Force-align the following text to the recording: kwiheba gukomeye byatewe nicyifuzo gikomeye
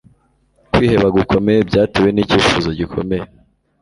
kwiheba 0.73 1.07
gukomeye 1.17 1.59
byatewe 1.69 2.09
nicyifuzo 2.11 2.69
gikomeye 2.79 3.25